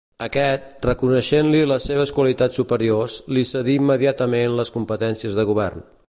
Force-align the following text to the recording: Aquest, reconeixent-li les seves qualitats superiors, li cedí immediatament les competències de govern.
Aquest, 0.25 0.63
reconeixent-li 0.85 1.59
les 1.73 1.85
seves 1.91 2.13
qualitats 2.19 2.59
superiors, 2.61 3.19
li 3.39 3.45
cedí 3.53 3.79
immediatament 3.83 4.59
les 4.61 4.77
competències 4.79 5.37
de 5.41 5.51
govern. 5.51 5.89